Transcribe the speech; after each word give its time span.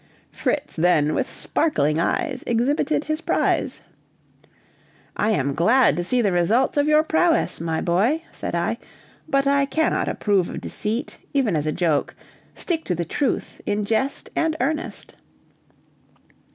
Fritz 0.31 0.75
then 0.75 1.13
with 1.13 1.29
sparkling 1.29 1.99
eyes 1.99 2.43
exhibited 2.47 3.03
his 3.03 3.21
prize. 3.21 3.81
"I 5.15 5.29
am 5.29 5.53
glad 5.53 5.95
to 5.95 6.03
see 6.03 6.23
the 6.23 6.31
results 6.31 6.75
of 6.75 6.87
your 6.87 7.03
prowess, 7.03 7.61
my 7.61 7.81
boy," 7.81 8.23
said 8.31 8.55
I; 8.55 8.79
"but 9.29 9.45
I 9.45 9.67
cannot 9.67 10.07
approve 10.09 10.49
of 10.49 10.59
deceit, 10.59 11.19
even 11.33 11.55
as 11.55 11.67
a 11.67 11.71
joke; 11.71 12.15
stick 12.55 12.83
to 12.85 12.95
the 12.95 13.05
truth 13.05 13.61
in 13.67 13.85
jest 13.85 14.31
and 14.35 14.55
earnest." 14.59 15.13